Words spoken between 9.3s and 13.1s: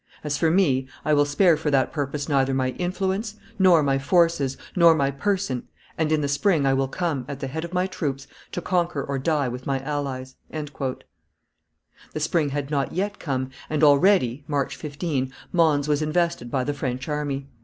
with my allies." The spring had not